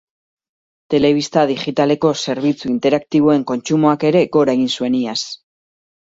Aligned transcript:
Telebista 0.93 1.41
digitaleko 1.49 2.13
zerbitzu 2.25 2.71
interaktiboen 2.71 3.43
kontsumoak 3.51 4.05
ere 4.11 4.23
gora 4.37 4.57
egin 4.59 4.73
zuen 4.79 4.97
iaz. 5.01 5.19